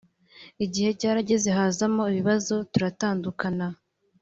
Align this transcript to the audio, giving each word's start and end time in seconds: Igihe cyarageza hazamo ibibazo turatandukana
Igihe 0.65 0.89
cyarageza 0.99 1.47
hazamo 1.57 2.03
ibibazo 2.11 2.55
turatandukana 2.71 3.67